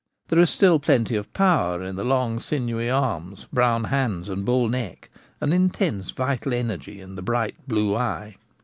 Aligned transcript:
There 0.29 0.39
is 0.39 0.49
still 0.49 0.79
plenty 0.79 1.15
of 1.15 1.31
power 1.31 1.83
in 1.83 1.95
the 1.95 2.03
long 2.03 2.39
sinewy 2.39 2.89
arms, 2.89 3.45
brown 3.53 3.83
hands, 3.83 4.29
and 4.29 4.43
bull 4.43 4.67
neck, 4.67 5.11
and 5.39 5.53
intense 5.53 6.09
vital 6.09 6.55
energy 6.55 6.99
in 6.99 7.13
the 7.13 7.21
bright 7.21 7.67
blue 7.67 7.95
eye. 7.95 8.37